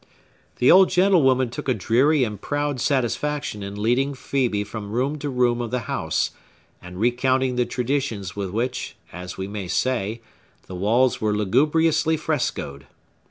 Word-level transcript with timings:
The 0.55 0.71
old 0.71 0.89
gentlewoman 0.89 1.51
took 1.51 1.69
a 1.69 1.75
dreary 1.75 2.23
and 2.23 2.41
proud 2.41 2.81
satisfaction 2.81 3.61
in 3.61 3.79
leading 3.79 4.13
Phœbe 4.15 4.65
from 4.65 4.89
room 4.91 5.19
to 5.19 5.29
room 5.29 5.61
of 5.61 5.69
the 5.69 5.81
house, 5.81 6.31
and 6.81 6.99
recounting 6.99 7.55
the 7.55 7.67
traditions 7.67 8.35
with 8.35 8.49
which, 8.49 8.95
as 9.13 9.37
we 9.37 9.47
may 9.47 9.67
say, 9.67 10.21
the 10.65 10.73
walls 10.73 11.21
were 11.21 11.37
lugubriously 11.37 12.17
frescoed. 12.17 12.87